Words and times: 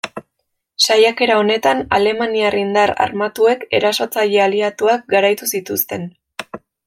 Saiakera 0.85 1.35
honetan, 1.41 1.83
alemaniar 1.97 2.57
indar 2.63 2.93
armatuek 3.05 3.67
erasotzaile 3.81 4.41
aliatuak 4.47 5.05
garaitu 5.17 5.51
zituzten. 5.55 6.11